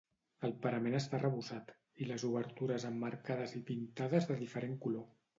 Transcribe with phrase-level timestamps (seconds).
[0.47, 1.67] El parament està arrebossat
[2.05, 5.05] i les obertures emmarcades i pintades de diferent color.